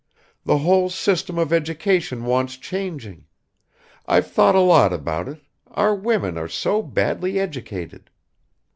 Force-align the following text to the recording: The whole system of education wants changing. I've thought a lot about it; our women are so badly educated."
The 0.45 0.57
whole 0.57 0.89
system 0.89 1.37
of 1.37 1.53
education 1.53 2.25
wants 2.25 2.57
changing. 2.57 3.27
I've 4.07 4.25
thought 4.25 4.55
a 4.55 4.59
lot 4.59 4.91
about 4.91 5.27
it; 5.29 5.43
our 5.69 5.93
women 5.93 6.39
are 6.39 6.49
so 6.49 6.81
badly 6.81 7.37
educated." 7.39 8.09